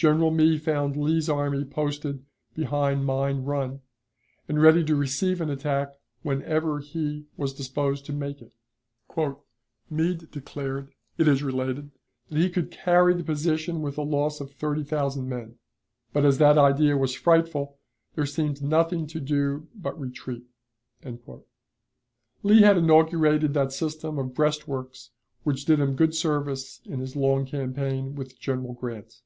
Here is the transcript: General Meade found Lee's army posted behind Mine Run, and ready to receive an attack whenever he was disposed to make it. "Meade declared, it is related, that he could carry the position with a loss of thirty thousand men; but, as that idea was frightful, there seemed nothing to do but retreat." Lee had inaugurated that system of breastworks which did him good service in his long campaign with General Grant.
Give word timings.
General 0.00 0.30
Meade 0.30 0.62
found 0.62 0.96
Lee's 0.96 1.28
army 1.28 1.64
posted 1.64 2.24
behind 2.54 3.04
Mine 3.04 3.42
Run, 3.42 3.80
and 4.46 4.62
ready 4.62 4.84
to 4.84 4.94
receive 4.94 5.40
an 5.40 5.50
attack 5.50 5.88
whenever 6.22 6.78
he 6.78 7.26
was 7.36 7.52
disposed 7.52 8.06
to 8.06 8.12
make 8.12 8.40
it. 8.40 8.52
"Meade 9.90 10.30
declared, 10.30 10.92
it 11.16 11.26
is 11.26 11.42
related, 11.42 11.90
that 12.28 12.38
he 12.38 12.48
could 12.48 12.70
carry 12.70 13.12
the 13.12 13.24
position 13.24 13.82
with 13.82 13.98
a 13.98 14.02
loss 14.04 14.40
of 14.40 14.52
thirty 14.52 14.84
thousand 14.84 15.28
men; 15.28 15.56
but, 16.12 16.24
as 16.24 16.38
that 16.38 16.56
idea 16.56 16.96
was 16.96 17.16
frightful, 17.16 17.80
there 18.14 18.24
seemed 18.24 18.62
nothing 18.62 19.04
to 19.08 19.18
do 19.18 19.66
but 19.74 19.98
retreat." 19.98 20.44
Lee 22.44 22.62
had 22.62 22.78
inaugurated 22.78 23.52
that 23.54 23.72
system 23.72 24.16
of 24.16 24.32
breastworks 24.32 25.10
which 25.42 25.64
did 25.64 25.80
him 25.80 25.96
good 25.96 26.14
service 26.14 26.80
in 26.84 27.00
his 27.00 27.16
long 27.16 27.44
campaign 27.44 28.14
with 28.14 28.38
General 28.38 28.74
Grant. 28.74 29.22